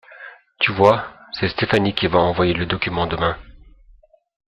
[0.59, 3.37] Tu vois, c'est Stéphanie qui va envoyer le document demain.